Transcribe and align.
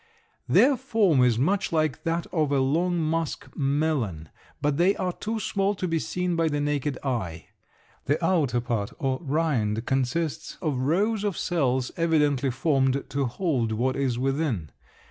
Their 0.49 0.77
form 0.77 1.21
is 1.21 1.37
much 1.37 1.71
like 1.71 2.05
that 2.05 2.25
of 2.31 2.51
a 2.51 2.59
long 2.59 2.97
musk 2.97 3.47
melon, 3.55 4.29
but 4.59 4.77
they 4.77 4.95
are 4.95 5.13
too 5.13 5.39
small 5.39 5.75
to 5.75 5.87
be 5.87 5.99
seen 5.99 6.35
by 6.35 6.47
the 6.47 6.59
naked 6.59 6.97
eye. 7.03 7.49
The 8.05 8.17
outer 8.25 8.61
part 8.61 8.93
or 8.97 9.19
rind 9.21 9.85
consists 9.85 10.57
of 10.59 10.79
rows 10.79 11.23
of 11.23 11.37
cells 11.37 11.91
evidently 11.97 12.49
formed 12.49 13.03
to 13.09 13.25
hold 13.27 13.73
what 13.73 13.95
is 13.95 14.17
within. 14.17 14.71